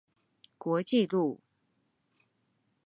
[0.57, 1.39] 國際路